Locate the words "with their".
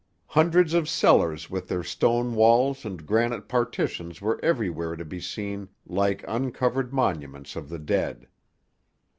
1.51-1.83